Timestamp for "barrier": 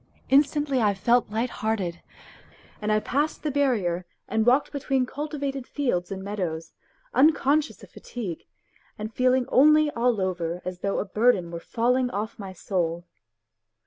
3.51-4.03